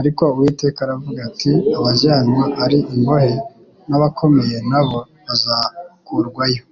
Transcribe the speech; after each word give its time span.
Ariko 0.00 0.22
Uwiteka 0.34 0.78
aravuga 0.86 1.18
ati: 1.28 1.52
abajyanwa 1.78 2.44
ari 2.64 2.78
imbohe 2.94 3.32
n'abakomeye 3.88 4.56
nabo 4.70 4.98
bazakurwayo, 5.26 6.62